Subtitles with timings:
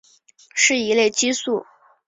[0.55, 1.63] 是一类激素。